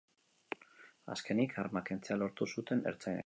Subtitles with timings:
[1.17, 3.19] Azkenik, arma kentzea lortu zuten ertzainek.